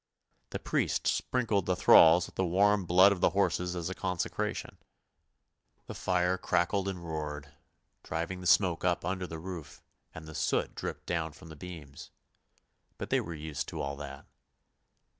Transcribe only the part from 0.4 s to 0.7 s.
The